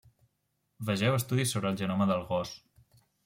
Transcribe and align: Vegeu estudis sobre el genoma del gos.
Vegeu 0.87 1.17
estudis 1.17 1.53
sobre 1.55 1.71
el 1.73 1.77
genoma 1.83 2.09
del 2.13 2.27
gos. 2.33 2.57